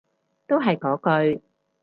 [0.47, 0.97] 都係嗰
[1.35, 1.43] 句